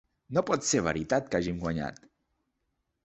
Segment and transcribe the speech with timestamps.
[0.37, 2.03] No pot ser veritat que hàgim guanyat.